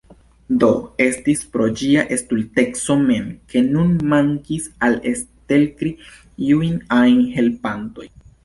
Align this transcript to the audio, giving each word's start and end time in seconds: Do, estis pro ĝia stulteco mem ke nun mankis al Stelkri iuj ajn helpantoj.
Do, 0.61 0.67
estis 1.03 1.43
pro 1.55 1.67
ĝia 1.81 2.05
stulteco 2.21 2.95
mem 3.03 3.27
ke 3.53 3.63
nun 3.67 3.93
mankis 4.15 4.67
al 4.89 4.99
Stelkri 5.23 5.95
iuj 6.49 6.75
ajn 7.03 7.25
helpantoj. 7.39 8.11